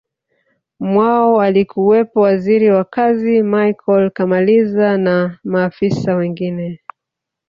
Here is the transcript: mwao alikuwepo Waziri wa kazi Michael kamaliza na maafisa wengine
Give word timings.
mwao 0.79 1.41
alikuwepo 1.41 2.19
Waziri 2.21 2.69
wa 2.69 2.83
kazi 2.83 3.43
Michael 3.43 4.11
kamaliza 4.11 4.97
na 4.97 5.39
maafisa 5.43 6.15
wengine 6.15 6.79